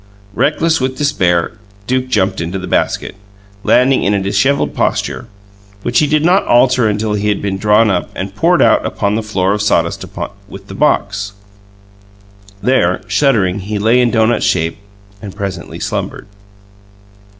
[0.33, 3.13] Reckless with despair, Duke jumped into the basket,
[3.63, 5.27] landing in a dishevelled posture,
[5.83, 9.13] which he did not alter until he had been drawn up and poured out upon
[9.13, 10.03] the floor of sawdust
[10.49, 11.33] with the box.
[12.63, 14.79] There, shuddering, he lay in doughnut shape
[15.21, 16.25] and presently slumbered.